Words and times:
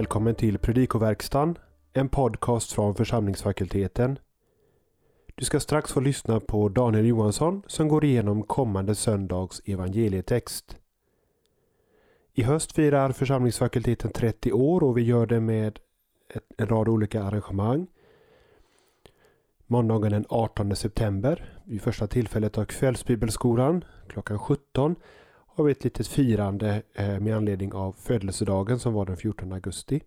Välkommen 0.00 0.34
till 0.34 0.58
Predikoverkstan, 0.58 1.58
en 1.92 2.08
podcast 2.08 2.72
från 2.72 2.94
församlingsfakulteten. 2.94 4.18
Du 5.34 5.44
ska 5.44 5.60
strax 5.60 5.92
få 5.92 6.00
lyssna 6.00 6.40
på 6.40 6.68
Daniel 6.68 7.06
Johansson 7.06 7.62
som 7.66 7.88
går 7.88 8.04
igenom 8.04 8.42
kommande 8.42 8.94
söndags 8.94 9.62
evangelietext. 9.64 10.76
I 12.34 12.42
höst 12.42 12.72
firar 12.72 13.12
församlingsfakulteten 13.12 14.12
30 14.12 14.52
år 14.52 14.82
och 14.82 14.98
vi 14.98 15.02
gör 15.02 15.26
det 15.26 15.40
med 15.40 15.78
en 16.56 16.66
rad 16.66 16.88
olika 16.88 17.22
arrangemang. 17.22 17.86
Måndagen 19.66 20.12
den 20.12 20.24
18 20.28 20.76
september, 20.76 21.58
vid 21.64 21.82
första 21.82 22.06
tillfället 22.06 22.58
av 22.58 22.64
kvällsbibelskolan 22.64 23.84
klockan 24.08 24.38
17 24.38 24.96
har 25.60 25.64
vi 25.64 25.72
ett 25.72 25.84
litet 25.84 26.06
firande 26.06 26.82
eh, 26.94 27.20
med 27.20 27.36
anledning 27.36 27.72
av 27.72 27.92
födelsedagen 27.92 28.78
som 28.78 28.92
var 28.92 29.06
den 29.06 29.16
14 29.16 29.52
augusti. 29.52 30.02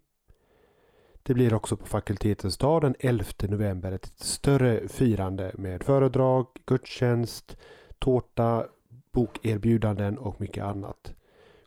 Det 1.24 1.34
blir 1.34 1.54
också 1.54 1.78
på 1.78 1.86
fakultetens 1.86 2.58
dag 2.58 2.82
den 2.82 2.96
11 3.00 3.26
november 3.50 3.92
ett 3.92 4.14
större 4.16 4.88
firande 4.88 5.52
med 5.54 5.84
föredrag, 5.84 6.48
gudstjänst, 6.66 7.58
tårta, 8.00 8.66
bokerbjudanden 9.12 10.18
och 10.18 10.42
mycket 10.42 10.64
annat. 10.64 11.14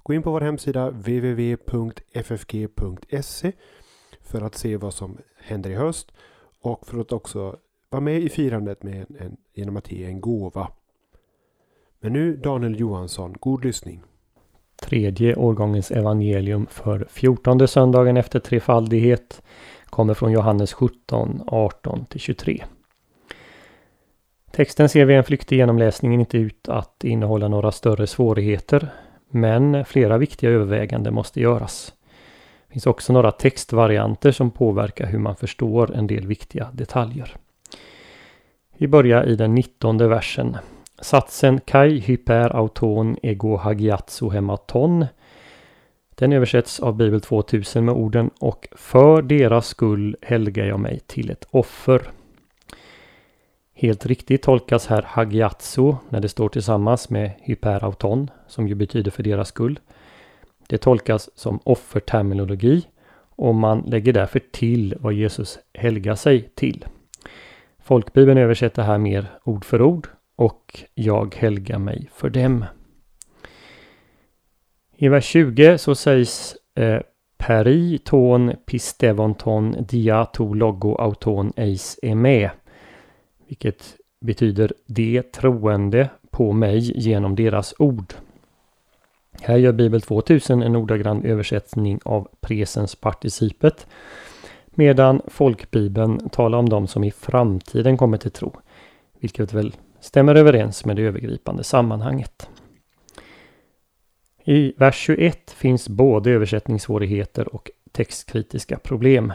Gå 0.03 0.15
in 0.15 0.23
på 0.23 0.31
vår 0.31 0.41
hemsida 0.41 0.91
www.ffg.se 0.91 1.53
för 4.21 4.41
att 4.41 4.55
se 4.55 4.77
vad 4.77 4.95
som 4.95 5.19
händer 5.37 5.71
i 5.71 5.75
höst 5.75 6.13
och 6.61 6.87
för 6.87 7.01
att 7.01 7.13
också 7.13 7.57
vara 7.91 8.01
med 8.01 8.23
i 8.23 8.29
firandet 8.29 8.83
med 8.83 9.07
en, 9.21 9.37
genom 9.53 9.77
att 9.77 9.93
ge 9.93 10.05
en 10.05 10.21
gåva. 10.21 10.71
Men 12.01 12.13
nu 12.13 12.37
Daniel 12.37 12.81
Johansson, 12.81 13.35
god 13.41 13.65
lyssning. 13.65 14.03
Tredje 14.83 15.37
årgångens 15.37 15.91
evangelium 15.91 16.67
för 16.71 17.07
fjortonde 17.11 17.69
söndagen 17.69 18.17
efter 18.17 18.41
trefaldighet 18.41 19.43
kommer 19.87 20.15
från 20.15 20.33
Johannes 20.33 20.73
17, 20.73 21.43
18-23. 21.47 22.63
Texten 24.51 24.89
ser 24.89 25.05
vid 25.05 25.17
en 25.17 25.25
flyktig 25.25 25.57
genomläsning 25.57 26.15
inte 26.15 26.39
ut 26.39 26.69
att 26.69 27.05
innehålla 27.05 27.49
några 27.49 27.73
större 27.73 28.07
svårigheter, 28.07 28.89
men 29.31 29.85
flera 29.85 30.19
viktiga 30.19 30.51
överväganden 30.51 31.15
måste 31.15 31.41
göras. 31.41 31.93
Det 32.67 32.73
finns 32.73 32.87
också 32.87 33.13
några 33.13 33.33
textvarianter 33.33 34.33
som 34.33 34.51
påverkar 34.51 35.07
hur 35.07 35.19
man 35.19 35.37
förstår 35.37 35.95
en 35.95 36.07
del 36.07 36.27
viktiga 36.27 36.69
detaljer. 36.73 37.37
Vi 38.77 38.89
börjar 38.89 39.25
i 39.25 39.37
den 39.37 39.55
nittonde 39.55 40.09
versen 40.09 40.57
Satsen 41.01 41.61
kai 41.61 41.99
hyper 41.99 42.57
auton 42.57 43.17
ego 43.23 43.57
hagiatsu 43.57 44.31
hematon. 44.31 45.07
Den 46.15 46.33
översätts 46.33 46.81
av 46.81 46.97
Bibel 46.97 47.21
2000 47.21 47.85
med 47.85 47.95
orden 47.95 48.31
och 48.41 48.69
för 48.73 49.23
deras 49.23 49.67
skull 49.67 50.17
helgar 50.23 50.65
jag 50.65 50.81
mig 50.81 51.01
till 51.07 51.31
ett 51.31 51.47
offer. 51.51 52.03
Helt 53.75 54.07
riktigt 54.07 54.43
tolkas 54.43 54.87
här 54.87 55.03
hagiatsu 55.03 55.95
när 56.09 56.21
det 56.21 56.29
står 56.29 56.49
tillsammans 56.49 57.11
med 57.11 57.31
hyperauton 57.41 58.31
som 58.47 58.69
ju 58.69 58.75
betyder 58.75 59.11
för 59.11 59.23
deras 59.23 59.49
skull. 59.49 59.81
Det 60.67 60.79
tolkas 60.79 61.31
som 61.35 61.61
offerterminologi 61.65 62.87
och 63.37 63.55
man 63.55 63.81
lägger 63.81 64.13
därför 64.13 64.41
till 64.53 64.95
vad 65.01 65.13
Jesus 65.13 65.59
helgar 65.75 66.15
sig 66.15 66.51
till. 66.55 66.85
Folkbibeln 67.79 68.39
översätter 68.39 68.83
här 68.83 68.99
mer 68.99 69.27
ord 69.45 69.65
för 69.65 69.83
ord 69.83 70.09
och 70.37 70.85
jag 70.95 71.35
helgar 71.35 71.79
mig 71.79 72.11
för 72.15 72.31
dem. 72.31 72.65
I 74.97 75.09
vers 75.09 75.25
20 75.25 75.79
så 75.79 75.95
sägs 75.95 76.57
eh, 76.75 77.01
Peri 77.37 77.99
ton 77.99 78.53
pistevonton 78.67 79.77
diato 79.89 80.55
logo 80.55 80.95
auton 80.95 81.53
eis 81.57 81.99
eme. 82.03 82.51
Vilket 83.49 83.97
betyder 84.21 84.73
det 84.87 85.33
troende 85.33 86.11
på 86.31 86.53
mig 86.53 87.01
genom 87.01 87.35
deras 87.35 87.75
ord. 87.79 88.15
Här 89.41 89.57
gör 89.57 89.73
Bibel 89.73 90.01
2000 90.01 90.63
en 90.63 90.77
ordagrann 90.77 91.25
översättning 91.25 92.01
av 92.05 92.29
presensparticipet. 92.41 93.87
Medan 94.67 95.23
folkbibeln 95.27 96.29
talar 96.29 96.59
om 96.59 96.69
de 96.69 96.87
som 96.87 97.05
i 97.05 97.11
framtiden 97.11 97.97
kommer 97.97 98.19
till 98.19 98.31
tro. 98.31 98.57
Vilket 99.21 99.53
väl 99.53 99.75
stämmer 100.01 100.35
överens 100.35 100.85
med 100.85 100.97
det 100.97 101.03
övergripande 101.03 101.65
sammanhanget. 101.65 102.49
I 104.45 104.73
vers 104.77 104.97
21 104.97 105.51
finns 105.51 105.89
både 105.89 106.31
översättningssvårigheter 106.31 107.55
och 107.55 107.71
textkritiska 107.93 108.79
problem. 108.79 109.33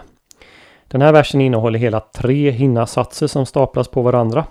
Den 0.87 1.01
här 1.01 1.13
versen 1.13 1.41
innehåller 1.41 1.79
hela 1.79 1.99
tre 1.99 2.51
hinna-satser 2.51 3.27
som 3.27 3.45
staplas 3.45 3.87
på 3.87 4.01
varandra. 4.01 4.45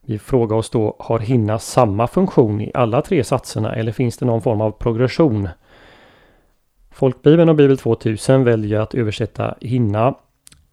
Vi 0.00 0.18
frågar 0.18 0.56
oss 0.56 0.70
då, 0.70 0.96
har 0.98 1.18
hinna 1.18 1.58
samma 1.58 2.06
funktion 2.06 2.60
i 2.60 2.70
alla 2.74 3.02
tre 3.02 3.24
satserna 3.24 3.74
eller 3.74 3.92
finns 3.92 4.18
det 4.18 4.26
någon 4.26 4.42
form 4.42 4.60
av 4.60 4.70
progression? 4.70 5.48
Folkbibeln 6.90 7.48
och 7.48 7.56
Bibel 7.56 7.78
2000 7.78 8.44
väljer 8.44 8.80
att 8.80 8.94
översätta 8.94 9.54
hinna 9.60 10.14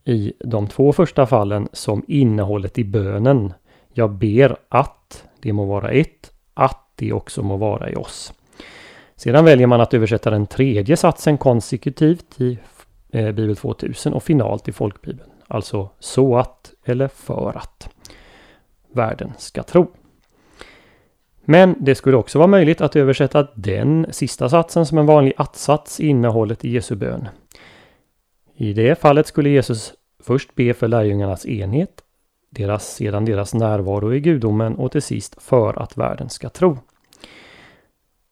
i 0.04 0.34
de 0.40 0.68
två 0.68 0.94
första 0.94 1.26
fallen 1.26 1.68
som 1.74 2.04
innehållet 2.08 2.78
i 2.78 2.84
bönen 2.84 3.54
jag 3.94 4.12
ber 4.12 4.58
att 4.70 5.26
det 5.42 5.54
må 5.54 5.66
vara 5.66 5.92
ett, 5.92 6.32
att 6.54 6.92
det 6.96 7.14
också 7.14 7.44
må 7.44 7.58
vara 7.58 7.90
i 7.90 7.96
oss. 7.96 8.34
Sedan 9.16 9.46
väljer 9.46 9.68
man 9.68 9.82
att 9.82 9.94
översätta 9.94 10.30
den 10.30 10.48
tredje 10.48 10.98
satsen 10.98 11.38
konsekutivt 11.38 12.42
i 12.42 12.60
eh, 13.12 13.32
Bibel 13.32 13.56
2000 13.56 14.14
och 14.14 14.24
finalt 14.24 14.68
i 14.68 14.72
folkbibeln. 14.72 15.30
Alltså 15.48 15.90
så 16.00 16.38
att 16.38 16.74
eller 16.86 17.08
för 17.08 17.58
att 17.58 17.90
världen 18.94 19.34
ska 19.38 19.64
tro. 19.64 19.92
Men 21.46 21.76
det 21.80 21.96
skulle 21.96 22.18
också 22.18 22.38
vara 22.38 22.48
möjligt 22.48 22.82
att 22.82 22.96
översätta 22.96 23.48
den 23.56 24.06
sista 24.10 24.50
satsen 24.50 24.86
som 24.86 24.98
en 24.98 25.06
vanlig 25.06 25.34
att-sats 25.38 26.00
i 26.00 26.08
innehållet 26.08 26.66
i 26.66 26.70
Jesu 26.70 26.96
bön. 26.96 27.28
I 28.56 28.74
det 28.74 29.00
fallet 29.00 29.28
skulle 29.28 29.50
Jesus 29.50 29.94
först 30.24 30.56
be 30.56 30.74
för 30.74 30.88
lärjungarnas 30.88 31.46
enhet 31.46 32.01
deras, 32.56 32.96
sedan 32.96 33.26
deras 33.26 33.54
närvaro 33.54 34.14
i 34.14 34.20
gudomen 34.20 34.76
och 34.76 34.92
till 34.92 35.02
sist 35.02 35.44
för 35.44 35.82
att 35.82 35.98
världen 35.98 36.30
ska 36.30 36.50
tro. 36.50 36.78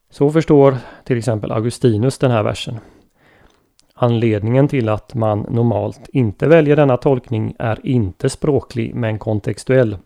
Så 0.09 0.29
förstår 0.29 0.77
till 1.03 1.17
exempel 1.17 1.51
Augustinus 1.51 2.17
den 2.17 2.31
här 2.31 2.43
versen. 2.43 2.79
Anledningen 3.93 4.67
till 4.67 4.89
att 4.89 5.13
man 5.13 5.39
normalt 5.49 6.09
inte 6.13 6.47
väljer 6.47 6.75
denna 6.75 6.97
tolkning 6.97 7.55
är 7.59 7.79
inte 7.83 8.29
språklig 8.29 8.95
men 8.95 9.19
kontextuell. 9.19 9.97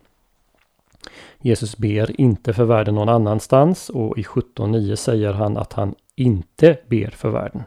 Jesus 1.40 1.76
ber 1.76 2.20
inte 2.20 2.52
för 2.52 2.64
världen 2.64 2.94
någon 2.94 3.08
annanstans 3.08 3.90
och 3.90 4.18
i 4.18 4.22
17.9 4.22 4.96
säger 4.96 5.32
han 5.32 5.56
att 5.56 5.72
han 5.72 5.94
inte 6.16 6.76
ber 6.86 7.10
för 7.10 7.30
världen. 7.30 7.62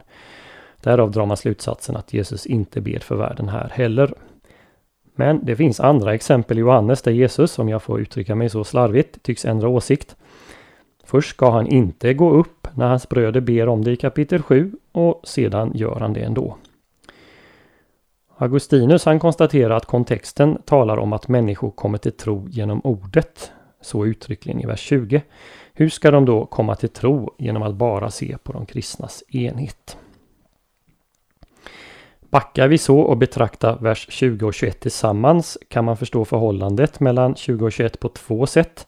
Därav 0.82 1.10
drar 1.10 1.26
man 1.26 1.36
slutsatsen 1.36 1.96
att 1.96 2.12
Jesus 2.12 2.46
inte 2.46 2.80
ber 2.80 2.98
för 2.98 3.16
världen 3.16 3.48
här 3.48 3.68
heller. 3.74 4.14
Men 5.18 5.44
det 5.44 5.56
finns 5.56 5.80
andra 5.80 6.14
exempel 6.14 6.58
i 6.58 6.60
Johannes 6.60 7.02
där 7.02 7.12
Jesus, 7.12 7.58
om 7.58 7.68
jag 7.68 7.82
får 7.82 8.00
uttrycka 8.00 8.34
mig 8.34 8.48
så 8.48 8.64
slarvigt, 8.64 9.22
tycks 9.22 9.44
ändra 9.44 9.68
åsikt. 9.68 10.16
Först 11.04 11.30
ska 11.30 11.50
han 11.50 11.66
inte 11.66 12.14
gå 12.14 12.30
upp 12.30 12.68
när 12.74 12.88
hans 12.88 13.08
bröder 13.08 13.40
ber 13.40 13.68
om 13.68 13.84
det 13.84 13.90
i 13.90 13.96
kapitel 13.96 14.42
7 14.42 14.72
och 14.92 15.20
sedan 15.24 15.72
gör 15.74 16.00
han 16.00 16.12
det 16.12 16.20
ändå. 16.20 16.56
Augustinus 18.36 19.04
han 19.04 19.18
konstaterar 19.18 19.76
att 19.76 19.86
kontexten 19.86 20.62
talar 20.64 20.96
om 20.96 21.12
att 21.12 21.28
människor 21.28 21.70
kommer 21.70 21.98
till 21.98 22.12
tro 22.12 22.46
genom 22.48 22.80
ordet. 22.84 23.52
Så 23.80 24.06
uttryckligen 24.06 24.60
i 24.60 24.66
vers 24.66 24.80
20. 24.80 25.22
Hur 25.72 25.88
ska 25.88 26.10
de 26.10 26.24
då 26.24 26.46
komma 26.46 26.74
till 26.74 26.88
tro 26.88 27.34
genom 27.38 27.62
att 27.62 27.74
bara 27.74 28.10
se 28.10 28.36
på 28.42 28.52
de 28.52 28.66
kristnas 28.66 29.24
enhet? 29.28 29.98
Backar 32.30 32.68
vi 32.68 32.78
så 32.78 33.00
och 33.00 33.16
betraktar 33.16 33.78
vers 33.78 34.06
20 34.10 34.46
och 34.46 34.54
21 34.54 34.80
tillsammans 34.80 35.58
kan 35.68 35.84
man 35.84 35.96
förstå 35.96 36.24
förhållandet 36.24 37.00
mellan 37.00 37.34
20 37.34 37.66
och 37.66 37.72
21 37.72 38.00
på 38.00 38.08
två 38.08 38.46
sätt. 38.46 38.86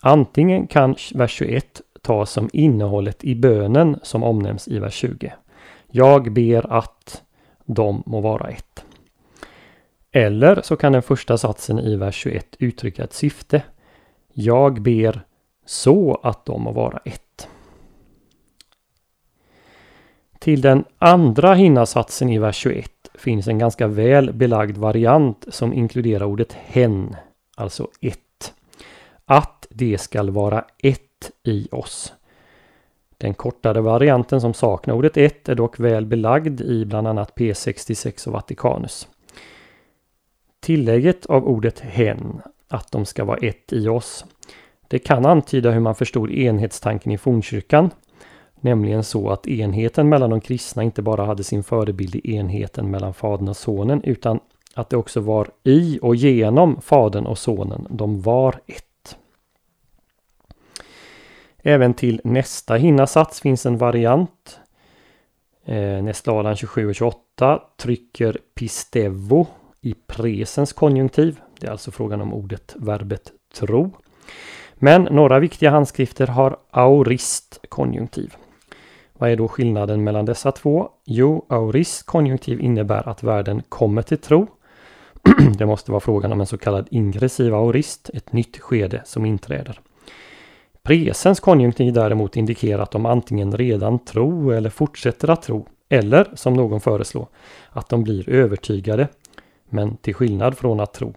Antingen 0.00 0.66
kan 0.66 0.96
vers 1.14 1.30
21 1.30 1.80
tas 2.02 2.30
som 2.30 2.50
innehållet 2.52 3.24
i 3.24 3.34
bönen 3.34 3.98
som 4.02 4.22
omnämns 4.22 4.68
i 4.68 4.78
vers 4.78 4.94
20. 4.94 5.32
Jag 5.90 6.32
ber 6.32 6.72
att 6.72 7.22
de 7.64 8.02
må 8.06 8.20
vara 8.20 8.48
ett. 8.48 8.84
Eller 10.12 10.60
så 10.62 10.76
kan 10.76 10.92
den 10.92 11.02
första 11.02 11.38
satsen 11.38 11.78
i 11.78 11.96
vers 11.96 12.14
21 12.14 12.56
uttrycka 12.58 13.04
ett 13.04 13.12
syfte. 13.12 13.62
Jag 14.32 14.82
ber 14.82 15.20
så 15.66 16.20
att 16.22 16.46
de 16.46 16.62
må 16.62 16.72
vara 16.72 16.98
ett. 17.04 17.48
Till 20.42 20.60
den 20.60 20.84
andra 20.98 21.54
hinnasatsen 21.54 22.28
i 22.28 22.38
vers 22.38 22.56
21 22.56 22.90
finns 23.14 23.48
en 23.48 23.58
ganska 23.58 23.86
väl 23.86 24.32
belagd 24.32 24.78
variant 24.78 25.44
som 25.48 25.72
inkluderar 25.72 26.24
ordet 26.24 26.52
hen, 26.52 27.16
alltså 27.56 27.88
ett. 28.00 28.54
Att 29.24 29.66
det 29.70 29.98
skall 29.98 30.30
vara 30.30 30.64
ett 30.78 31.30
i 31.42 31.68
oss. 31.70 32.12
Den 33.18 33.34
kortare 33.34 33.80
varianten 33.80 34.40
som 34.40 34.54
saknar 34.54 34.94
ordet 34.94 35.16
ett 35.16 35.48
är 35.48 35.54
dock 35.54 35.80
väl 35.80 36.06
belagd 36.06 36.60
i 36.60 36.84
bland 36.84 37.08
annat 37.08 37.34
P66 37.36 38.26
och 38.26 38.32
Vatikanus. 38.32 39.08
Tillägget 40.60 41.26
av 41.26 41.48
ordet 41.48 41.80
hen, 41.80 42.40
att 42.68 42.92
de 42.92 43.04
ska 43.04 43.24
vara 43.24 43.38
ett 43.38 43.72
i 43.72 43.88
oss, 43.88 44.24
det 44.88 44.98
kan 44.98 45.26
antyda 45.26 45.70
hur 45.70 45.80
man 45.80 45.94
förstod 45.94 46.30
enhetstanken 46.30 47.12
i 47.12 47.18
fornkyrkan, 47.18 47.90
nämligen 48.62 49.04
så 49.04 49.30
att 49.30 49.46
enheten 49.46 50.08
mellan 50.08 50.30
de 50.30 50.40
kristna 50.40 50.82
inte 50.82 51.02
bara 51.02 51.24
hade 51.24 51.44
sin 51.44 51.62
förebild 51.62 52.14
i 52.14 52.36
enheten 52.36 52.90
mellan 52.90 53.14
Fadern 53.14 53.48
och 53.48 53.56
Sonen 53.56 54.02
utan 54.04 54.40
att 54.74 54.90
det 54.90 54.96
också 54.96 55.20
var 55.20 55.48
i 55.64 55.98
och 56.02 56.16
genom 56.16 56.80
Fadern 56.80 57.26
och 57.26 57.38
Sonen. 57.38 57.86
De 57.90 58.22
var 58.22 58.60
ett. 58.66 59.16
Även 61.62 61.94
till 61.94 62.20
nästa 62.24 62.74
hinnasats 62.74 63.40
finns 63.40 63.66
en 63.66 63.78
variant. 63.78 64.60
Eh, 65.64 66.02
Nästladan 66.02 66.56
27 66.56 66.88
och 66.88 66.94
28 66.94 67.62
trycker 67.76 68.38
pistevo 68.54 69.46
i 69.80 69.94
presens 70.06 70.72
konjunktiv. 70.72 71.40
Det 71.60 71.66
är 71.66 71.70
alltså 71.70 71.90
frågan 71.90 72.20
om 72.20 72.34
ordet 72.34 72.74
verbet 72.76 73.32
tro. 73.54 73.90
Men 74.74 75.02
några 75.02 75.38
viktiga 75.38 75.70
handskrifter 75.70 76.26
har 76.26 76.56
aurist 76.70 77.64
konjunktiv. 77.68 78.36
Vad 79.22 79.30
är 79.30 79.36
då 79.36 79.48
skillnaden 79.48 80.04
mellan 80.04 80.24
dessa 80.24 80.52
två? 80.52 80.88
Jo, 81.04 81.46
aurist 81.48 82.06
konjunktiv 82.06 82.60
innebär 82.60 83.08
att 83.08 83.22
världen 83.22 83.62
kommer 83.68 84.02
till 84.02 84.18
tro. 84.18 84.46
det 85.58 85.66
måste 85.66 85.90
vara 85.90 86.00
frågan 86.00 86.32
om 86.32 86.40
en 86.40 86.46
så 86.46 86.58
kallad 86.58 86.88
ingressiv 86.90 87.54
aurist, 87.54 88.10
ett 88.14 88.32
nytt 88.32 88.58
skede 88.58 89.02
som 89.04 89.26
inträder. 89.26 89.80
Presens 90.82 91.40
konjunktiv 91.40 91.92
däremot 91.92 92.36
indikerar 92.36 92.82
att 92.82 92.90
de 92.90 93.06
antingen 93.06 93.56
redan 93.56 93.98
tror 93.98 94.54
eller 94.54 94.70
fortsätter 94.70 95.30
att 95.30 95.42
tro. 95.42 95.66
Eller, 95.88 96.28
som 96.34 96.54
någon 96.54 96.80
föreslår, 96.80 97.26
att 97.70 97.88
de 97.88 98.04
blir 98.04 98.28
övertygade. 98.28 99.08
Men 99.68 99.96
till 99.96 100.14
skillnad 100.14 100.58
från 100.58 100.80
att 100.80 100.94
tro. 100.94 101.14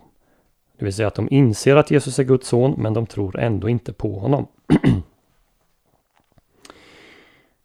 Det 0.79 0.85
vill 0.85 0.93
säga 0.93 1.07
att 1.07 1.15
de 1.15 1.27
inser 1.31 1.75
att 1.75 1.91
Jesus 1.91 2.19
är 2.19 2.23
Guds 2.23 2.47
son 2.47 2.75
men 2.77 2.93
de 2.93 3.05
tror 3.05 3.39
ändå 3.39 3.69
inte 3.69 3.93
på 3.93 4.19
honom. 4.19 4.47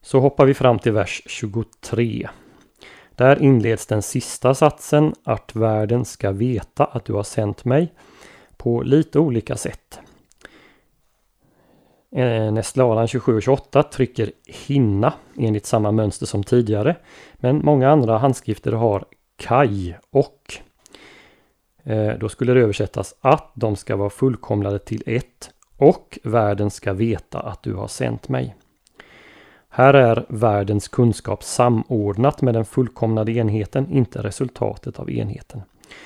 Så 0.02 0.20
hoppar 0.20 0.47
vi 0.47 0.55
fram 0.55 0.79
till 0.79 0.93
vers 0.93 1.23
23. 1.26 2.29
Där 3.14 3.43
inleds 3.43 3.87
den 3.87 4.02
sista 4.02 4.55
satsen 4.55 5.14
att 5.25 5.56
världen 5.56 6.05
ska 6.05 6.31
veta 6.31 6.85
att 6.85 7.05
du 7.05 7.12
har 7.12 7.23
sänt 7.23 7.64
mig 7.64 7.93
på 8.56 8.82
lite 8.82 9.19
olika 9.19 9.56
sätt. 9.56 10.00
Eh, 12.17 13.06
27 13.06 13.37
och 13.37 13.43
28 13.43 13.82
trycker 13.82 14.32
hinna 14.47 15.12
enligt 15.38 15.67
samma 15.67 15.93
mönster 15.93 16.26
som 16.26 16.44
tidigare. 16.44 16.97
Men 17.35 17.61
många 17.64 17.91
andra 17.91 18.19
handskrifter 18.19 18.73
har 18.73 19.05
kaj 19.37 19.99
och. 20.11 20.55
Eh, 21.82 22.19
då 22.19 22.29
skulle 22.29 22.55
det 22.55 22.61
översättas 22.61 23.14
att 23.20 23.52
de 23.55 23.76
ska 23.76 23.97
vara 23.97 24.11
fullkomlade 24.11 24.79
till 24.79 25.02
ett 25.06 25.50
och 25.76 26.19
världen 26.23 26.70
ska 26.70 26.93
veta 26.93 27.41
att 27.41 27.62
du 27.62 27.75
har 27.75 27.88
sänt 27.88 28.29
mig. 28.29 28.56
Här 29.72 29.94
är 29.94 30.26
världens 30.28 30.88
kunskap 30.88 31.44
samordnat 31.44 32.43
med 32.43 32.55
den 32.55 32.64
fullkomnade 32.64 33.32
enheten, 33.32 33.90
inte 33.90 34.22
resultatet 34.22 34.99
av 34.99 35.11
enheten. 35.11 35.62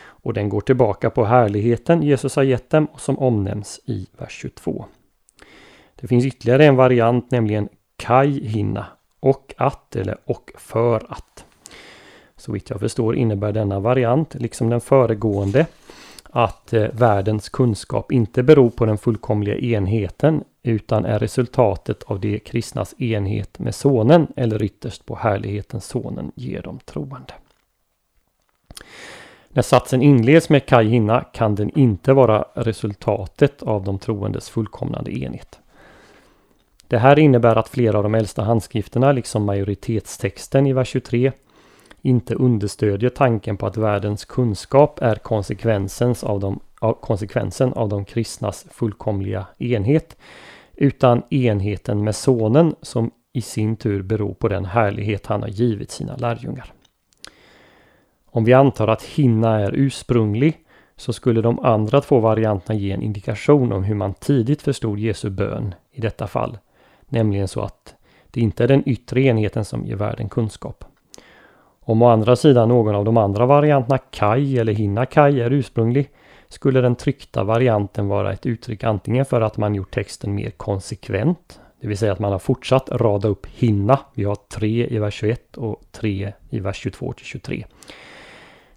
Och 0.06 0.32
den 0.32 0.48
går 0.48 0.60
tillbaka 0.60 1.10
på 1.10 1.24
härligheten 1.24 2.02
Jesus 2.02 2.36
har 2.36 2.42
gett 2.42 2.70
dem 2.70 2.86
och 2.86 3.00
som 3.00 3.18
omnämns 3.18 3.80
i 3.84 4.06
vers 4.18 4.32
22. 4.32 4.84
Det 5.96 6.06
finns 6.06 6.26
ytterligare 6.26 6.64
en 6.64 6.76
variant, 6.76 7.30
nämligen 7.30 7.68
kaj 7.96 8.46
hinna 8.46 8.86
och 9.20 9.54
att 9.56 9.96
eller 9.96 10.16
och 10.24 10.50
för 10.58 11.06
att. 11.08 11.44
Så 12.36 12.52
vitt 12.52 12.70
jag 12.70 12.80
förstår 12.80 13.16
innebär 13.16 13.52
denna 13.52 13.80
variant, 13.80 14.34
liksom 14.34 14.70
den 14.70 14.80
föregående, 14.80 15.66
att 16.30 16.72
eh, 16.72 16.88
världens 16.92 17.48
kunskap 17.48 18.12
inte 18.12 18.42
beror 18.42 18.70
på 18.70 18.86
den 18.86 18.98
fullkomliga 18.98 19.56
enheten 19.56 20.44
utan 20.66 21.04
är 21.04 21.18
resultatet 21.18 22.02
av 22.02 22.20
det 22.20 22.38
kristnas 22.38 23.00
enhet 23.00 23.58
med 23.58 23.74
sonen 23.74 24.26
eller 24.36 24.62
ytterst 24.62 25.06
på 25.06 25.16
härligheten 25.16 25.80
sonen 25.80 26.32
ger 26.34 26.62
dem 26.62 26.78
troende. 26.84 27.34
När 29.48 29.62
satsen 29.62 30.02
inleds 30.02 30.48
med 30.48 30.66
kaj 30.66 30.88
hinna 30.88 31.20
kan 31.20 31.54
den 31.54 31.78
inte 31.78 32.12
vara 32.12 32.44
resultatet 32.54 33.62
av 33.62 33.84
de 33.84 33.98
troendes 33.98 34.50
fullkomnande 34.50 35.18
enhet. 35.18 35.60
Det 36.88 36.98
här 36.98 37.18
innebär 37.18 37.56
att 37.56 37.68
flera 37.68 37.96
av 37.96 38.02
de 38.02 38.14
äldsta 38.14 38.42
handskrifterna, 38.42 39.12
liksom 39.12 39.44
majoritetstexten 39.44 40.66
i 40.66 40.72
vers 40.72 40.88
23, 40.88 41.32
inte 42.02 42.34
understödjer 42.34 43.10
tanken 43.10 43.56
på 43.56 43.66
att 43.66 43.76
världens 43.76 44.24
kunskap 44.24 44.98
är 45.02 45.14
konsekvensen 45.14 46.14
av 46.22 46.40
de, 46.40 46.60
av 46.78 46.92
konsekvensen 46.92 47.72
av 47.72 47.88
de 47.88 48.04
kristnas 48.04 48.66
fullkomliga 48.70 49.46
enhet, 49.58 50.16
utan 50.76 51.22
enheten 51.30 52.04
med 52.04 52.14
sonen 52.14 52.74
som 52.82 53.10
i 53.32 53.40
sin 53.40 53.76
tur 53.76 54.02
beror 54.02 54.34
på 54.34 54.48
den 54.48 54.64
härlighet 54.64 55.26
han 55.26 55.42
har 55.42 55.48
givit 55.48 55.90
sina 55.90 56.16
lärjungar. 56.16 56.72
Om 58.26 58.44
vi 58.44 58.52
antar 58.52 58.88
att 58.88 59.02
hinna 59.02 59.60
är 59.60 59.74
ursprunglig 59.74 60.58
så 60.96 61.12
skulle 61.12 61.40
de 61.40 61.58
andra 61.58 62.00
två 62.00 62.20
varianterna 62.20 62.78
ge 62.78 62.92
en 62.92 63.02
indikation 63.02 63.72
om 63.72 63.84
hur 63.84 63.94
man 63.94 64.14
tidigt 64.14 64.62
förstod 64.62 64.98
Jesu 64.98 65.30
bön 65.30 65.74
i 65.92 66.00
detta 66.00 66.26
fall. 66.26 66.58
Nämligen 67.08 67.48
så 67.48 67.60
att 67.60 67.94
det 68.30 68.40
inte 68.40 68.64
är 68.64 68.68
den 68.68 68.88
yttre 68.88 69.22
enheten 69.22 69.64
som 69.64 69.86
ger 69.86 69.96
världen 69.96 70.28
kunskap. 70.28 70.84
Om 71.80 72.02
å 72.02 72.08
andra 72.08 72.36
sidan 72.36 72.68
någon 72.68 72.94
av 72.94 73.04
de 73.04 73.16
andra 73.16 73.46
varianterna 73.46 73.98
kaj 73.98 74.58
eller 74.58 74.72
hinna 74.72 75.06
kaj 75.06 75.40
är 75.40 75.52
ursprunglig 75.52 76.10
skulle 76.54 76.80
den 76.80 76.96
tryckta 76.96 77.44
varianten 77.44 78.08
vara 78.08 78.32
ett 78.32 78.46
uttryck 78.46 78.84
antingen 78.84 79.24
för 79.24 79.40
att 79.40 79.56
man 79.56 79.74
gjort 79.74 79.94
texten 79.94 80.34
mer 80.34 80.50
konsekvent, 80.50 81.60
det 81.80 81.88
vill 81.88 81.98
säga 81.98 82.12
att 82.12 82.18
man 82.18 82.32
har 82.32 82.38
fortsatt 82.38 82.88
rada 82.90 83.28
upp 83.28 83.46
hinna. 83.46 84.00
Vi 84.14 84.24
har 84.24 84.36
3 84.48 84.86
i 84.86 84.98
vers 84.98 85.14
21 85.14 85.56
och 85.56 85.82
3 85.92 86.32
i 86.50 86.60
vers 86.60 86.76
22 86.76 87.12
till 87.12 87.26
23. 87.26 87.66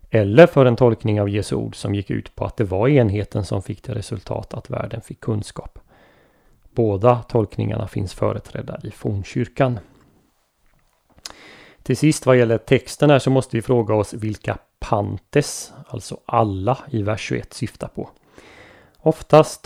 Eller 0.10 0.48
för 0.48 0.66
en 0.66 0.76
tolkning 0.76 1.22
av 1.22 1.30
Jesu 1.30 1.56
ord 1.56 1.76
som 1.76 1.96
gick 1.96 2.10
ut 2.10 2.36
på 2.36 2.46
att 2.46 2.58
det 2.58 2.64
var 2.64 2.88
enheten 2.88 3.46
som 3.46 3.62
fick 3.62 3.82
till 3.82 3.94
resultat 3.94 4.54
att 4.54 4.70
världen 4.70 5.02
fick 5.02 5.20
kunskap. 5.20 5.80
Båda 6.72 7.24
tolkningarna 7.24 7.88
finns 7.88 8.14
företrädda 8.14 8.80
i 8.84 8.92
fornkyrkan. 8.92 9.80
Till 11.84 11.98
sist 11.98 12.26
vad 12.26 12.38
gäller 12.38 12.58
texten 12.58 13.10
här 13.10 13.20
så 13.20 13.30
måste 13.30 13.58
vi 13.58 13.62
fråga 13.62 13.96
oss 13.96 14.14
vilka 14.14 14.58
pantes, 14.80 15.74
alltså 15.88 16.18
alla 16.26 16.78
i 16.90 17.04
vers 17.04 17.22
21 17.22 17.54
syftar 17.54 17.88
på. 17.88 18.10
Oftast 19.00 19.64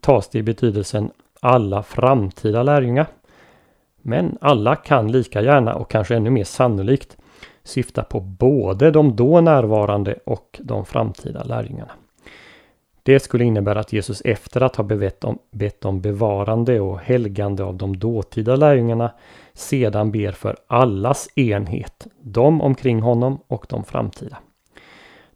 tas 0.00 0.28
det 0.28 0.38
i 0.38 0.42
betydelsen 0.42 1.10
alla 1.40 1.82
framtida 1.82 2.62
lärjungar. 2.62 3.06
Men 4.02 4.38
alla 4.40 4.76
kan 4.76 5.12
lika 5.12 5.42
gärna 5.42 5.74
och 5.74 5.90
kanske 5.90 6.16
ännu 6.16 6.30
mer 6.30 6.44
sannolikt 6.44 7.16
syfta 7.62 8.02
på 8.02 8.20
både 8.20 8.90
de 8.90 9.16
då 9.16 9.40
närvarande 9.40 10.18
och 10.26 10.60
de 10.62 10.84
framtida 10.84 11.44
lärjungarna. 11.44 11.92
Det 13.06 13.20
skulle 13.20 13.44
innebära 13.44 13.80
att 13.80 13.92
Jesus 13.92 14.22
efter 14.24 14.60
att 14.60 14.76
ha 14.76 14.84
bett 14.84 15.24
om, 15.24 15.38
bett 15.50 15.84
om 15.84 16.00
bevarande 16.00 16.80
och 16.80 16.98
helgande 16.98 17.64
av 17.64 17.76
de 17.76 17.98
dåtida 17.98 18.56
lärjungarna 18.56 19.12
sedan 19.52 20.12
ber 20.12 20.32
för 20.32 20.56
allas 20.66 21.28
enhet, 21.34 22.06
de 22.20 22.60
omkring 22.60 23.00
honom 23.00 23.38
och 23.46 23.66
de 23.68 23.84
framtida. 23.84 24.38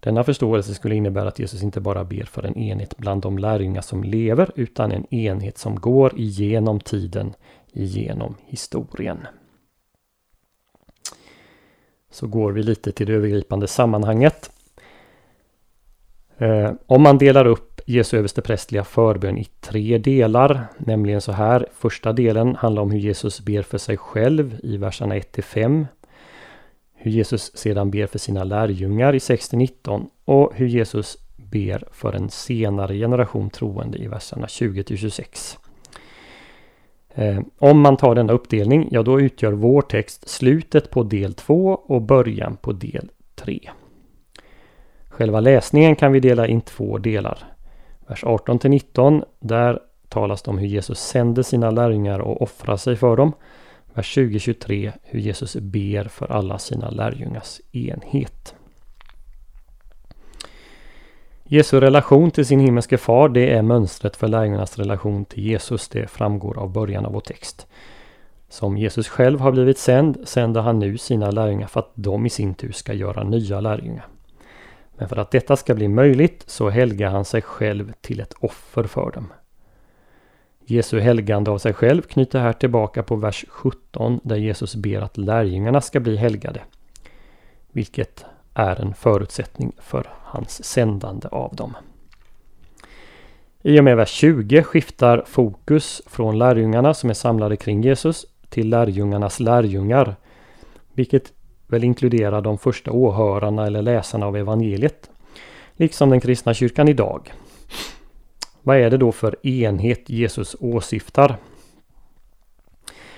Denna 0.00 0.25
förståelse 0.25 0.75
skulle 0.75 0.95
innebära 0.95 1.29
att 1.29 1.39
Jesus 1.39 1.62
inte 1.62 1.81
bara 1.81 2.05
ber 2.05 2.25
för 2.25 2.43
en 2.43 2.57
enhet 2.59 2.97
bland 2.97 3.23
de 3.23 3.39
lärjungar 3.39 3.81
som 3.81 4.05
lever 4.05 4.50
utan 4.55 4.93
en 4.93 5.15
enhet 5.15 5.59
som 5.59 5.75
går 5.75 6.19
igenom 6.19 6.81
tiden, 6.81 7.33
igenom 7.73 8.37
historien. 8.47 9.27
Så 12.11 12.27
går 12.27 12.53
vi 12.53 12.62
lite 12.62 12.93
till 12.93 13.07
det 13.07 13.12
övergripande 13.12 13.67
sammanhanget. 13.67 14.50
Eh, 16.40 16.73
om 16.87 17.02
man 17.02 17.18
delar 17.18 17.47
upp 17.47 17.80
Jesu 17.87 18.18
översteprästliga 18.18 18.85
förbön 18.85 19.38
i 19.38 19.44
tre 19.61 19.99
delar, 19.99 20.66
nämligen 20.78 21.20
så 21.20 21.32
här. 21.32 21.66
Första 21.73 22.12
delen 22.12 22.56
handlar 22.56 22.82
om 22.82 22.90
hur 22.90 22.99
Jesus 22.99 23.40
ber 23.40 23.62
för 23.62 23.78
sig 23.78 23.97
själv 23.97 24.61
i 24.62 24.76
verserna 24.76 25.16
1 25.16 25.44
5. 25.44 25.87
Hur 26.94 27.11
Jesus 27.11 27.56
sedan 27.56 27.90
ber 27.90 28.06
för 28.06 28.18
sina 28.18 28.44
lärjungar 28.44 29.14
i 29.14 29.20
6 29.20 29.52
19 29.52 30.09
och 30.25 30.52
hur 30.54 30.66
Jesus 30.66 31.18
ber 31.37 31.85
för 31.92 32.12
en 32.12 32.30
senare 32.30 32.94
generation 32.94 33.50
troende 33.50 33.99
i 33.99 34.06
verserna 34.06 34.49
20 34.49 34.85
26. 34.97 35.59
Eh, 37.14 37.40
om 37.59 37.80
man 37.80 37.97
tar 37.97 38.14
denna 38.14 38.32
uppdelning, 38.32 38.88
ja 38.90 39.02
då 39.02 39.20
utgör 39.20 39.52
vår 39.52 39.82
text 39.82 40.28
slutet 40.28 40.90
på 40.90 41.02
del 41.02 41.35
2 41.35 41.80
och 41.87 42.02
början 42.02 42.56
på 42.56 42.73
del 42.73 43.11
3. 43.35 43.70
Själva 45.21 45.41
läsningen 45.41 45.97
kan 45.97 46.12
vi 46.12 46.21
dela 46.21 46.47
in 46.47 46.61
två 46.61 46.99
delar. 46.99 47.39
Vers 48.07 48.25
18 48.25 48.59
till 48.59 48.71
19, 48.71 49.25
där 49.41 49.79
talas 50.09 50.43
det 50.43 50.50
om 50.50 50.59
hur 50.59 50.67
Jesus 50.67 51.00
sänder 51.00 51.43
sina 51.43 51.71
lärjungar 51.71 52.19
och 52.19 52.43
offrar 52.43 52.77
sig 52.77 52.97
för 52.97 53.17
dem. 53.17 53.33
vers 53.95 54.19
20-23 54.19 54.93
hur 55.03 55.21
Jesus 55.21 55.57
ber 55.57 56.05
för 56.05 56.33
alla 56.33 56.59
sina 56.59 56.91
lärjungars 56.91 57.61
enhet. 57.73 58.55
Jesu 61.45 61.81
relation 61.81 62.31
till 62.31 62.47
sin 62.47 62.61
himmelske 62.61 62.99
far 62.99 63.29
det 63.29 63.50
är 63.50 63.62
mönstret 63.62 64.17
för 64.17 64.29
lärjungarnas 64.29 64.79
relation 64.79 65.25
till 65.25 65.47
Jesus. 65.47 65.89
Det 65.89 66.11
framgår 66.11 66.59
av 66.59 66.73
början 66.73 67.07
av 67.07 67.12
vår 67.12 67.21
text. 67.21 67.67
Som 68.49 68.79
Jesus 68.79 69.09
själv 69.09 69.41
har 69.41 69.53
blivit 69.53 69.79
sänd 69.79 70.19
sänder 70.25 70.61
han 70.61 70.79
nu 70.79 70.99
sina 70.99 71.31
lärjungar 71.31 71.67
för 71.67 71.81
att 71.81 71.93
de 71.95 72.27
i 72.27 72.31
sin 72.31 72.55
tur 72.55 72.73
ska 72.73 72.93
göra 72.93 73.25
nya 73.25 73.61
lärjungar. 73.61 74.07
Men 75.00 75.09
för 75.09 75.16
att 75.16 75.30
detta 75.30 75.57
ska 75.57 75.75
bli 75.75 75.88
möjligt 75.88 76.45
så 76.47 76.71
helgar 76.71 77.11
han 77.11 77.25
sig 77.25 77.42
själv 77.42 77.92
till 78.00 78.21
ett 78.21 78.35
offer 78.40 78.85
för 78.85 79.11
dem. 79.11 79.33
Jesu 80.64 81.00
helgande 81.00 81.50
av 81.50 81.59
sig 81.59 81.73
själv 81.73 82.02
knyter 82.02 82.40
här 82.40 82.52
tillbaka 82.52 83.02
på 83.02 83.16
vers 83.16 83.45
17 83.49 84.21
där 84.23 84.37
Jesus 84.37 84.75
ber 84.75 85.00
att 85.00 85.16
lärjungarna 85.16 85.80
ska 85.80 86.00
bli 86.00 86.16
helgade. 86.16 86.61
Vilket 87.73 88.25
är 88.54 88.80
en 88.80 88.95
förutsättning 88.95 89.73
för 89.78 90.07
hans 90.23 90.64
sändande 90.64 91.28
av 91.28 91.54
dem. 91.57 91.76
I 93.62 93.80
och 93.80 93.85
med 93.85 93.97
vers 93.97 94.11
20 94.11 94.62
skiftar 94.62 95.25
fokus 95.26 96.02
från 96.07 96.38
lärjungarna 96.38 96.95
som 96.95 97.11
är 97.11 97.14
samlade 97.14 97.57
kring 97.57 97.83
Jesus 97.83 98.26
till 98.49 98.69
lärjungarnas 98.69 99.40
lärjungar. 99.40 100.16
Vilket 100.92 101.33
väl 101.71 101.85
inkludera 101.85 102.41
de 102.41 102.59
första 102.59 102.93
åhörarna 102.93 103.67
eller 103.67 103.83
läsarna 103.83 104.27
av 104.27 104.37
evangeliet. 104.37 105.11
Liksom 105.77 106.11
den 106.11 106.21
kristna 106.21 106.55
kyrkan 106.55 106.89
idag. 106.89 107.33
Vad 108.62 108.77
är 108.77 108.91
det 108.91 108.97
då 108.97 109.12
för 109.12 109.47
enhet 109.47 110.11
Jesus 110.11 110.57
åsyftar? 110.61 111.37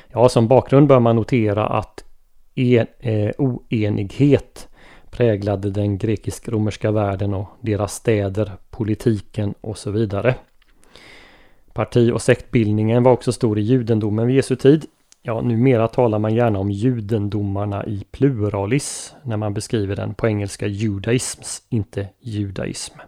Ja, 0.09 0.29
som 0.29 0.49
bakgrund 0.49 0.89
bör 0.89 1.01
man 1.01 1.17
notera 1.17 1.67
att 1.67 2.05
en, 2.55 2.87
eh, 3.01 3.31
oenighet 3.39 4.69
präglade 5.11 5.71
den 5.71 5.99
grekisk-romerska 5.99 6.91
världen 6.91 7.35
och 7.35 7.49
deras 7.61 7.95
städer, 7.95 8.53
politiken 8.71 9.55
och 9.61 9.79
så 9.79 9.91
vidare. 9.91 10.35
Parti 11.73 12.13
och 12.13 12.23
sektbildningen 12.23 13.03
var 13.03 13.13
också 13.13 13.33
stor 13.33 13.59
i 13.59 13.63
judendomen 13.63 14.27
vid 14.27 14.37
Jesu 14.37 14.57
tid. 14.57 14.87
Ja, 15.25 15.41
numera 15.41 15.89
talar 15.89 16.19
man 16.19 16.35
gärna 16.35 16.59
om 16.59 16.71
judendomarna 16.71 17.87
i 17.87 18.05
pluralis 18.11 19.15
när 19.23 19.37
man 19.37 19.55
beskriver 19.55 19.97
den 19.97 20.15
på 20.15 20.27
engelska 20.27 20.67
judaisms, 20.67 21.63
inte 21.69 22.09
judaism. 22.21 22.99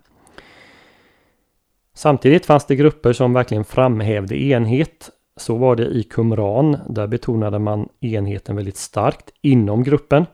Samtidigt 1.94 2.46
fanns 2.46 2.66
det 2.66 2.76
grupper 2.76 3.12
som 3.12 3.32
verkligen 3.32 3.64
framhävde 3.64 4.42
enhet. 4.42 5.10
Så 5.36 5.56
var 5.56 5.76
det 5.76 5.86
i 5.86 6.02
Qumran. 6.02 6.78
Där 6.88 7.06
betonade 7.06 7.58
man 7.58 7.88
enheten 8.00 8.56
väldigt 8.56 8.76
starkt 8.76 9.30
inom 9.42 9.82
gruppen. 9.82 10.26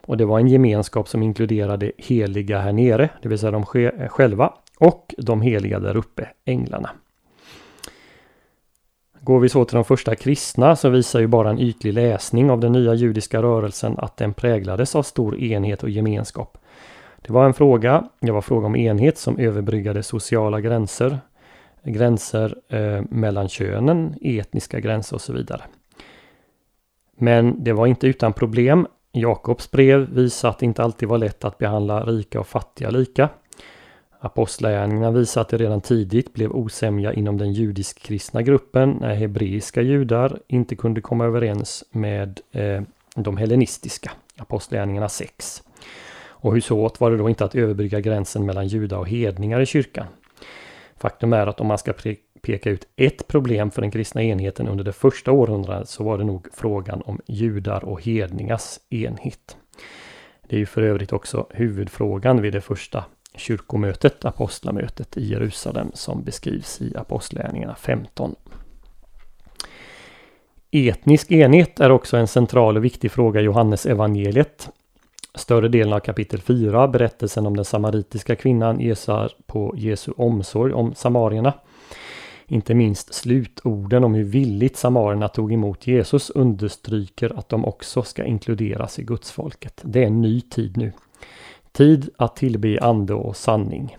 Och 0.00 0.16
det 0.16 0.24
var 0.24 0.38
en 0.38 0.48
gemenskap 0.48 1.08
som 1.08 1.22
inkluderade 1.22 1.92
heliga 1.98 2.58
här 2.58 2.72
nere, 2.72 3.08
det 3.22 3.28
vill 3.28 3.38
säga 3.38 3.50
de 3.50 3.66
själva, 4.08 4.52
och 4.78 5.14
de 5.18 5.42
heliga 5.42 5.78
där 5.78 5.96
uppe, 5.96 6.28
änglarna. 6.44 6.90
Går 9.22 9.40
vi 9.40 9.48
så 9.48 9.64
till 9.64 9.74
de 9.74 9.84
första 9.84 10.14
kristna 10.14 10.76
så 10.76 10.88
visar 10.88 11.20
ju 11.20 11.26
bara 11.26 11.50
en 11.50 11.58
ytlig 11.58 11.92
läsning 11.92 12.50
av 12.50 12.60
den 12.60 12.72
nya 12.72 12.94
judiska 12.94 13.42
rörelsen 13.42 13.94
att 13.98 14.16
den 14.16 14.34
präglades 14.34 14.96
av 14.96 15.02
stor 15.02 15.38
enhet 15.40 15.82
och 15.82 15.90
gemenskap. 15.90 16.58
Det 17.22 17.32
var 17.32 17.44
en 17.44 17.54
fråga, 17.54 18.08
det 18.20 18.32
var 18.32 18.40
fråga 18.40 18.66
om 18.66 18.76
enhet 18.76 19.18
som 19.18 19.38
överbryggade 19.38 20.02
sociala 20.02 20.60
gränser, 20.60 21.18
gränser 21.84 22.56
eh, 22.68 23.02
mellan 23.10 23.48
könen, 23.48 24.14
etniska 24.20 24.80
gränser 24.80 25.16
och 25.16 25.20
så 25.20 25.32
vidare. 25.32 25.62
Men 27.18 27.64
det 27.64 27.72
var 27.72 27.86
inte 27.86 28.06
utan 28.06 28.32
problem. 28.32 28.86
Jakobs 29.12 29.70
brev 29.70 30.08
visar 30.14 30.48
att 30.48 30.58
det 30.58 30.66
inte 30.66 30.82
alltid 30.82 31.08
var 31.08 31.18
lätt 31.18 31.44
att 31.44 31.58
behandla 31.58 32.04
rika 32.04 32.40
och 32.40 32.46
fattiga 32.46 32.90
lika. 32.90 33.28
Apostlagärningarna 34.22 35.10
visar 35.10 35.40
att 35.40 35.48
det 35.48 35.56
redan 35.56 35.80
tidigt 35.80 36.32
blev 36.32 36.52
osämja 36.52 37.12
inom 37.12 37.38
den 37.38 37.52
judisk-kristna 37.52 38.42
gruppen 38.42 38.96
när 39.00 39.14
hebreiska 39.14 39.82
judar 39.82 40.38
inte 40.46 40.76
kunde 40.76 41.00
komma 41.00 41.24
överens 41.24 41.84
med 41.90 42.40
eh, 42.52 42.82
de 43.14 43.36
hellenistiska. 43.36 44.10
Apostlagärningarna 44.36 45.08
6. 45.08 45.62
Och 46.28 46.54
hur 46.54 46.60
svårt 46.60 47.00
var 47.00 47.10
det 47.10 47.16
då 47.16 47.28
inte 47.28 47.44
att 47.44 47.54
överbrygga 47.54 48.00
gränsen 48.00 48.46
mellan 48.46 48.68
judar 48.68 48.98
och 48.98 49.08
hedningar 49.08 49.60
i 49.60 49.66
kyrkan. 49.66 50.06
Faktum 50.96 51.32
är 51.32 51.46
att 51.46 51.60
om 51.60 51.66
man 51.66 51.78
ska 51.78 51.92
peka 52.42 52.70
ut 52.70 52.88
ett 52.96 53.28
problem 53.28 53.70
för 53.70 53.82
den 53.82 53.90
kristna 53.90 54.22
enheten 54.22 54.68
under 54.68 54.84
det 54.84 54.92
första 54.92 55.32
århundradet 55.32 55.88
så 55.88 56.04
var 56.04 56.18
det 56.18 56.24
nog 56.24 56.46
frågan 56.52 57.02
om 57.02 57.20
judar 57.26 57.84
och 57.84 58.02
hedningars 58.02 58.78
enhet. 58.90 59.56
Det 60.48 60.56
är 60.56 60.60
ju 60.60 60.66
för 60.66 60.82
övrigt 60.82 61.12
också 61.12 61.46
huvudfrågan 61.50 62.42
vid 62.42 62.52
det 62.52 62.60
första 62.60 63.04
kyrkomötet, 63.34 64.24
apostlamötet 64.24 65.16
i 65.16 65.30
Jerusalem 65.30 65.90
som 65.94 66.22
beskrivs 66.22 66.80
i 66.80 66.96
Apostlagärningarna 66.96 67.74
15. 67.74 68.34
Etnisk 70.70 71.32
enhet 71.32 71.80
är 71.80 71.90
också 71.90 72.16
en 72.16 72.28
central 72.28 72.76
och 72.76 72.84
viktig 72.84 73.12
fråga 73.12 73.40
i 73.40 73.44
Johannes 73.44 73.86
evangeliet. 73.86 74.68
Större 75.34 75.68
delen 75.68 75.92
av 75.92 76.00
kapitel 76.00 76.40
4, 76.40 76.88
berättelsen 76.88 77.46
om 77.46 77.56
den 77.56 77.64
samaritiska 77.64 78.36
kvinnan, 78.36 78.80
gesar 78.80 79.32
på 79.46 79.74
Jesu 79.76 80.12
omsorg 80.16 80.72
om 80.72 80.94
samarierna. 80.94 81.52
Inte 82.46 82.74
minst 82.74 83.14
slutorden 83.14 84.04
om 84.04 84.14
hur 84.14 84.24
villigt 84.24 84.76
samarierna 84.76 85.28
tog 85.28 85.52
emot 85.52 85.86
Jesus 85.86 86.30
understryker 86.30 87.38
att 87.38 87.48
de 87.48 87.64
också 87.64 88.02
ska 88.02 88.24
inkluderas 88.24 88.98
i 88.98 89.02
gudsfolket. 89.02 89.80
Det 89.84 90.02
är 90.02 90.06
en 90.06 90.22
ny 90.22 90.40
tid 90.40 90.76
nu. 90.76 90.92
Tid 91.72 92.10
att 92.16 92.36
tillbe 92.36 92.78
ande 92.80 93.14
och 93.14 93.36
sanning. 93.36 93.96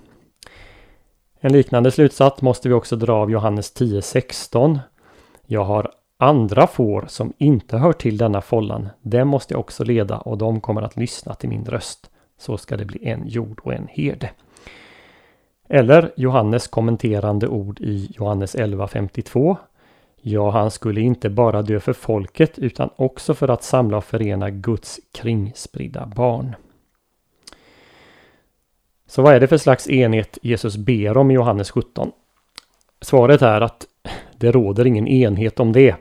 En 1.39 1.53
liknande 1.53 1.91
slutsats 1.91 2.41
måste 2.41 2.69
vi 2.69 2.73
också 2.73 2.95
dra 2.95 3.13
av 3.13 3.31
Johannes 3.31 3.75
10.16. 3.75 4.79
Jag 5.45 5.63
har 5.63 5.91
andra 6.17 6.67
får 6.67 7.05
som 7.07 7.33
inte 7.37 7.77
hör 7.77 7.93
till 7.93 8.17
denna 8.17 8.41
follan, 8.41 8.89
dem 9.01 9.27
måste 9.27 9.53
jag 9.53 9.59
också 9.59 9.83
leda 9.83 10.17
och 10.17 10.37
de 10.37 10.61
kommer 10.61 10.81
att 10.81 10.97
lyssna 10.97 11.33
till 11.33 11.49
min 11.49 11.65
röst. 11.65 12.09
Så 12.37 12.57
ska 12.57 12.77
det 12.77 12.85
bli 12.85 13.07
en 13.07 13.27
jord 13.27 13.61
och 13.63 13.73
en 13.73 13.87
herde. 13.87 14.29
Eller 15.69 16.11
Johannes 16.15 16.67
kommenterande 16.67 17.47
ord 17.47 17.79
i 17.81 18.11
Johannes 18.15 18.55
11.52. 18.55 19.57
Ja, 20.21 20.51
han 20.51 20.71
skulle 20.71 21.01
inte 21.01 21.29
bara 21.29 21.61
dö 21.61 21.79
för 21.79 21.93
folket 21.93 22.59
utan 22.59 22.89
också 22.95 23.33
för 23.33 23.47
att 23.47 23.63
samla 23.63 23.97
och 23.97 24.03
förena 24.03 24.49
Guds 24.49 24.99
kringspridda 25.11 26.05
barn. 26.05 26.55
Så 29.11 29.21
vad 29.21 29.35
är 29.35 29.39
det 29.39 29.47
för 29.47 29.57
slags 29.57 29.89
enhet 29.89 30.37
Jesus 30.41 30.77
ber 30.77 31.17
om 31.17 31.31
i 31.31 31.33
Johannes 31.33 31.71
17? 31.71 32.11
Svaret 33.01 33.41
är 33.41 33.61
att 33.61 33.87
det 34.37 34.51
råder 34.51 34.87
ingen 34.87 35.07
enhet 35.07 35.59
om 35.59 35.71
det. 35.71 35.95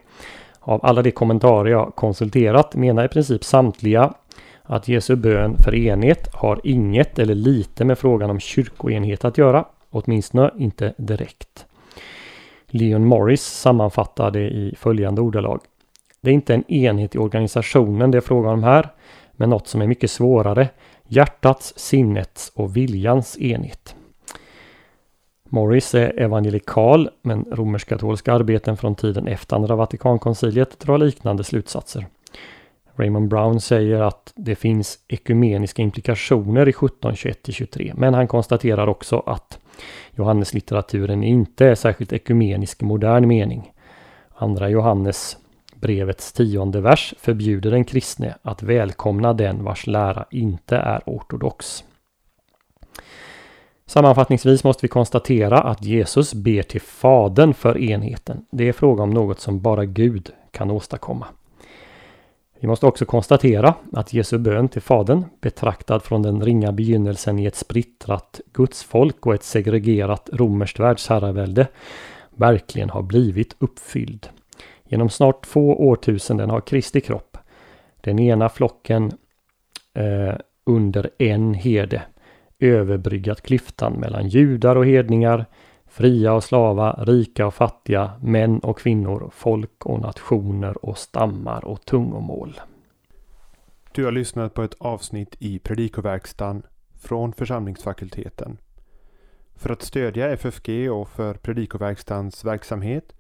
Av 0.61 0.81
alla 0.83 1.03
de 1.03 1.11
kommentarer 1.11 1.71
jag 1.71 1.95
konsulterat 1.95 2.75
menar 2.75 3.05
i 3.05 3.09
princip 3.09 3.45
samtliga 3.45 4.15
att 4.63 4.89
Jesu 4.89 5.17
bön 5.17 5.57
för 5.65 5.75
enhet 5.75 6.35
har 6.35 6.61
inget 6.65 7.19
eller 7.19 7.35
lite 7.35 7.85
med 7.85 7.99
frågan 7.99 8.31
om 8.31 8.41
kyrkoenhet 8.41 9.25
att 9.25 9.39
göra, 9.39 9.65
åtminstone 9.91 10.51
inte 10.59 10.95
direkt. 10.97 11.67
Leon 12.67 13.05
Morris 13.05 13.43
sammanfattar 13.43 14.31
det 14.31 14.51
i 14.51 14.75
följande 14.79 15.21
ordalag. 15.21 15.61
Det 16.21 16.31
är 16.31 16.35
inte 16.35 16.55
en 16.55 16.73
enhet 16.73 17.15
i 17.15 17.19
organisationen 17.19 18.11
det 18.11 18.19
är 18.19 18.23
frågan 18.23 18.53
om 18.53 18.63
här, 18.63 18.89
men 19.33 19.51
något 19.51 19.69
som 19.69 19.83
är 19.83 19.87
mycket 19.87 20.11
svårare, 20.11 20.69
hjärtats, 21.11 21.73
sinnets 21.77 22.53
och 22.55 22.77
viljans 22.77 23.39
enhet. 23.39 23.95
Morris 25.49 25.95
är 25.95 26.21
evangelikal, 26.21 27.11
men 27.23 27.45
romersk-katolska 27.51 28.33
arbeten 28.33 28.77
från 28.77 28.95
tiden 28.95 29.27
efter 29.27 29.57
andra 29.57 29.77
Vatikankonciliet 29.77 30.79
drar 30.81 30.99
liknande 30.99 31.45
slutsatser. 31.45 32.07
Raymond 32.95 33.29
Brown 33.29 33.61
säger 33.61 34.01
att 34.01 34.33
det 34.37 34.55
finns 34.55 34.99
ekumeniska 35.09 35.83
implikationer 35.83 36.69
i 36.69 36.73
1721-23, 36.73 37.93
men 37.97 38.15
han 38.15 38.29
konstaterar 38.29 38.87
också 38.87 39.23
att 39.27 39.59
Johanneslitteraturen 40.11 41.25
inte 41.25 41.67
är 41.67 41.75
särskilt 41.75 42.13
ekumenisk 42.13 42.83
i 42.83 42.85
modern 42.85 43.29
mening. 43.29 43.73
Andra 44.35 44.69
Johannes 44.69 45.37
brevets 45.81 46.33
tionde 46.33 46.81
vers 46.81 47.15
förbjuder 47.19 47.71
den 47.71 47.85
kristne 47.85 48.35
att 48.43 48.63
välkomna 48.63 49.33
den 49.33 49.65
vars 49.65 49.87
lära 49.87 50.27
inte 50.31 50.77
är 50.77 51.03
ortodox. 51.07 51.85
Sammanfattningsvis 53.87 54.65
måste 54.65 54.87
vi 54.87 54.89
konstatera 54.89 55.61
att 55.61 55.85
Jesus 55.85 56.35
ber 56.35 56.63
till 56.63 56.81
Fadern 56.81 57.55
för 57.55 57.79
enheten. 57.79 58.47
Det 58.51 58.69
är 58.69 58.73
fråga 58.73 59.03
om 59.03 59.11
något 59.11 59.41
som 59.41 59.61
bara 59.61 59.85
Gud 59.85 60.31
kan 60.51 60.71
åstadkomma. 60.71 61.27
Vi 62.61 62.69
måste 62.69 62.87
också 62.87 63.05
konstatera 63.05 63.75
att 63.93 64.13
Jesu 64.13 64.39
bön 64.39 64.69
till 64.69 64.83
Fadern, 64.83 65.25
betraktad 65.41 66.03
från 66.03 66.23
den 66.23 66.45
ringa 66.45 66.73
begynnelsen 66.73 67.39
i 67.39 67.47
ett 67.47 67.57
splittrat 67.57 68.41
gudsfolk 68.53 69.27
och 69.27 69.35
ett 69.35 69.43
segregerat 69.43 70.31
romerskt 70.33 70.81
världsherravälde, 70.81 71.67
verkligen 72.31 72.91
har 72.91 73.03
blivit 73.03 73.57
uppfylld. 73.59 74.29
Genom 74.91 75.11
snart 75.11 75.47
två 75.47 75.89
årtusenden 75.89 76.51
har 76.51 76.61
Kristi 76.61 77.01
kropp, 77.01 77.37
den 78.01 78.19
ena 78.19 78.49
flocken 78.49 79.13
eh, 79.95 80.35
under 80.65 81.11
en 81.19 81.55
herde, 81.55 82.03
överbryggat 82.59 83.43
klyftan 83.43 83.93
mellan 83.93 84.29
judar 84.29 84.77
och 84.77 84.87
hedningar, 84.87 85.47
fria 85.87 86.33
och 86.33 86.45
slava, 86.45 86.93
rika 86.93 87.47
och 87.47 87.55
fattiga, 87.55 88.13
män 88.23 88.59
och 88.59 88.79
kvinnor, 88.79 89.31
folk 89.35 89.87
och 89.87 90.01
nationer 90.01 90.85
och 90.85 90.99
stammar 90.99 91.65
och 91.65 91.85
tungomål. 91.85 92.61
Du 93.93 94.05
har 94.05 94.13
lyssnat 94.13 94.55
på 94.55 94.63
ett 94.63 94.77
avsnitt 94.79 95.37
i 95.39 95.59
Predikoverkstan 95.59 96.63
från 97.01 97.33
församlingsfakulteten. 97.33 98.57
För 99.55 99.71
att 99.71 99.83
stödja 99.83 100.31
FFG 100.31 100.91
och 100.93 101.09
för 101.09 101.35
Predikoverkstans 101.35 102.45
verksamhet 102.45 103.13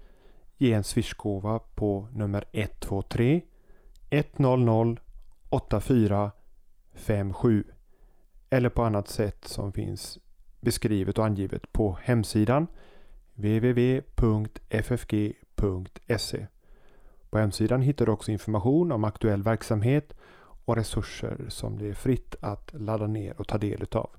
ge 0.60 0.72
en 0.72 0.84
swishgåva 0.84 1.58
på 1.58 2.08
nummer 2.12 2.44
123 2.52 3.42
100 4.10 4.96
8457 5.48 7.64
eller 8.50 8.68
på 8.68 8.82
annat 8.82 9.08
sätt 9.08 9.44
som 9.44 9.72
finns 9.72 10.18
beskrivet 10.60 11.18
och 11.18 11.26
angivet 11.26 11.72
på 11.72 11.98
hemsidan 12.02 12.66
www.ffg.se. 13.34 14.06
På 17.30 17.38
hemsidan 17.38 17.82
hittar 17.82 18.06
du 18.06 18.12
också 18.12 18.32
information 18.32 18.92
om 18.92 19.04
aktuell 19.04 19.42
verksamhet 19.42 20.12
och 20.64 20.76
resurser 20.76 21.44
som 21.48 21.78
det 21.78 21.88
är 21.88 21.94
fritt 21.94 22.34
att 22.40 22.72
ladda 22.72 23.06
ner 23.06 23.40
och 23.40 23.48
ta 23.48 23.58
del 23.58 23.82
utav. 23.82 24.10